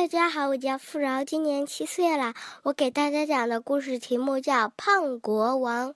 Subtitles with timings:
[0.00, 2.32] 大家好，我叫富饶，今年七岁了。
[2.62, 5.90] 我给大家讲的故事题目叫《胖国王》。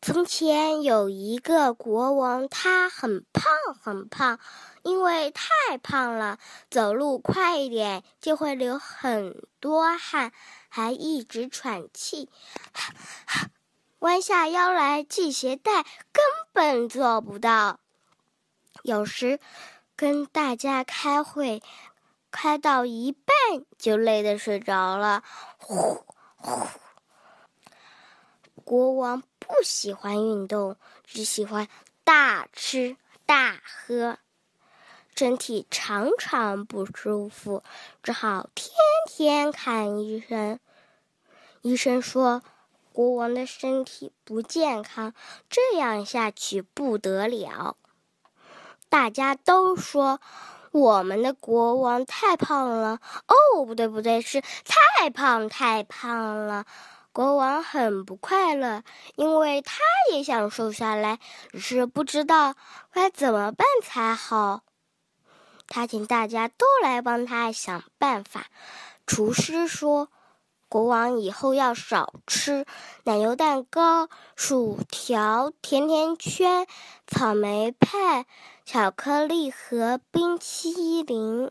[0.00, 3.50] 从前有一个国王，他很胖
[3.82, 4.38] 很胖，
[4.84, 6.38] 因为太胖了，
[6.70, 10.30] 走路快一点就会流很多汗，
[10.68, 12.30] 还一直喘气，
[13.98, 16.22] 弯下腰来系鞋带根
[16.52, 17.80] 本做不到。
[18.84, 19.40] 有时
[19.96, 21.60] 跟大家开会。
[22.30, 23.34] 开到一半
[23.78, 25.22] 就累得睡着了，
[25.58, 26.04] 呼
[26.36, 26.66] 呼。
[28.64, 31.68] 国王不喜欢运动，只喜欢
[32.04, 34.18] 大吃大喝，
[35.14, 37.62] 身体常常不舒服，
[38.02, 38.74] 只好天
[39.08, 40.60] 天看医生。
[41.62, 42.42] 医生说，
[42.92, 45.14] 国王的身体不健康，
[45.48, 47.76] 这样下去不得了。
[48.90, 50.20] 大家都说。
[50.72, 56.64] 我们的国王太胖了哦，不对不对，是太胖太胖了。
[57.12, 58.82] 国王很不快乐，
[59.16, 59.78] 因为他
[60.12, 61.18] 也想瘦下来，
[61.50, 62.54] 只是不知道
[62.92, 64.60] 该怎么办才好。
[65.66, 68.46] 他请大家都来帮他想办法。
[69.06, 70.08] 厨师说
[70.68, 72.66] ：“国王以后要少吃
[73.04, 76.66] 奶油蛋糕、薯条、甜甜圈、
[77.06, 78.26] 草莓派。”
[78.70, 81.50] 巧克力和冰淇淋。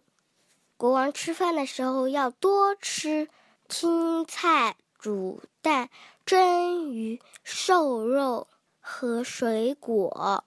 [0.77, 3.27] 国王吃饭的时候要多吃
[3.67, 5.89] 青菜、煮蛋、
[6.27, 8.47] 蒸鱼、瘦肉
[8.79, 10.43] 和水果。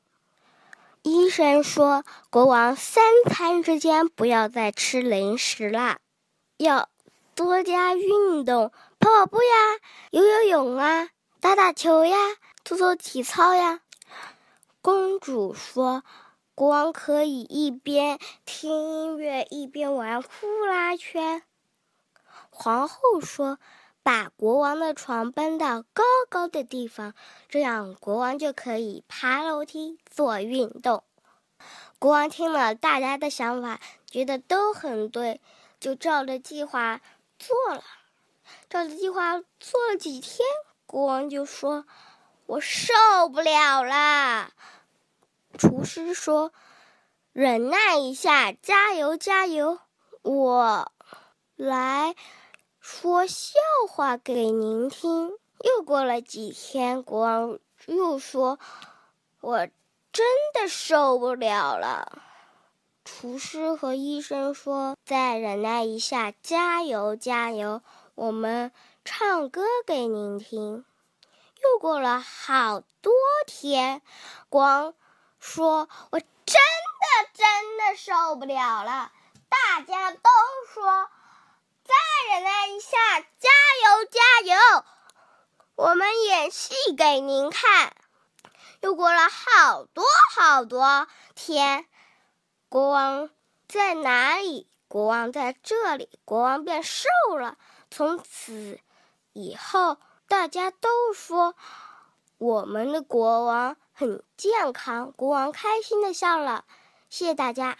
[1.02, 5.98] 医生说，国王三餐之间不要再吃零食啦，
[6.56, 6.88] 要
[7.34, 9.54] 多加运动，跑跑步呀，
[10.10, 11.08] 游游泳啊，
[11.40, 12.16] 打打球呀，
[12.64, 13.80] 做做体操呀。
[14.80, 16.02] 公主说。
[16.52, 21.42] 国王可以一边听音乐一边玩呼啦圈。
[22.50, 23.58] 皇后说
[24.04, 27.14] ：“把国王的床搬到高高的地方，
[27.48, 31.02] 这样国王就可以爬楼梯做运动。”
[31.98, 35.40] 国王听了大家的想法，觉得都很对，
[35.78, 37.00] 就照着计划
[37.40, 37.82] 做了。
[38.68, 40.46] 照着计划做了几天，
[40.86, 41.86] 国王就说
[42.46, 42.92] ：“我受
[43.32, 44.52] 不了了。”
[45.58, 46.52] 厨师说
[47.32, 49.80] ：“忍耐一下，加油，加油！
[50.22, 50.92] 我
[51.56, 52.14] 来
[52.78, 53.58] 说笑
[53.88, 55.32] 话给您听。”
[55.64, 58.58] 又过了几天，国王又说
[59.40, 59.66] ：“我
[60.12, 62.22] 真的受不了了。”
[63.20, 67.82] 厨师和医生说：“再忍耐一下，加油，加油！
[68.14, 68.72] 我们
[69.04, 70.86] 唱歌给您听。”
[71.62, 73.12] 又过了好多
[73.46, 74.00] 天，
[74.48, 74.94] 光。
[75.38, 79.12] 说：“我真的真的受不了了！
[79.50, 80.20] 大家都
[80.72, 81.10] 说，
[81.84, 81.94] 再
[82.32, 83.50] 忍耐一下，加
[83.84, 84.84] 油加油！
[85.74, 87.94] 我们演戏给您看。”
[88.80, 91.84] 又过了好多好多天，
[92.70, 93.28] 国王
[93.66, 94.68] 在哪里？
[94.86, 97.58] 国王在这里，国王变瘦了。
[97.90, 98.78] 从此
[99.32, 99.96] 以后，
[100.28, 101.56] 大家都说
[102.38, 103.76] 我们的国王。
[103.92, 106.64] 很健康，国王开心的笑了。
[107.08, 107.76] 谢谢大家。